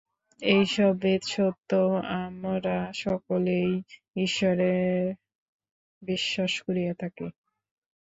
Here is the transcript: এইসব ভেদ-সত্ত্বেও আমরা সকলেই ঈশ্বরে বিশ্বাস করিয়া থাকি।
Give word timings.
এইসব 0.41 0.91
ভেদ-সত্ত্বেও 1.01 1.89
আমরা 2.19 2.75
সকলেই 2.95 3.69
ঈশ্বরে 4.15 4.71
বিশ্বাস 6.01 6.53
করিয়া 6.61 6.93
থাকি। 6.93 7.27